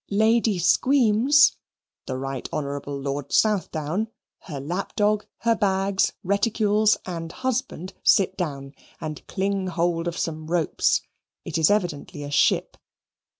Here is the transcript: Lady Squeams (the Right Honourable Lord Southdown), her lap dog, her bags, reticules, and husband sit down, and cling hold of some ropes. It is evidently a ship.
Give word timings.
Lady 0.09 0.57
Squeams 0.57 1.57
(the 2.07 2.17
Right 2.17 2.49
Honourable 2.51 2.99
Lord 2.99 3.31
Southdown), 3.31 4.07
her 4.45 4.59
lap 4.59 4.95
dog, 4.95 5.27
her 5.41 5.55
bags, 5.55 6.13
reticules, 6.23 6.97
and 7.05 7.31
husband 7.31 7.93
sit 8.01 8.35
down, 8.35 8.73
and 8.99 9.21
cling 9.27 9.67
hold 9.67 10.07
of 10.07 10.17
some 10.17 10.47
ropes. 10.47 11.03
It 11.45 11.59
is 11.59 11.69
evidently 11.69 12.23
a 12.23 12.31
ship. 12.31 12.77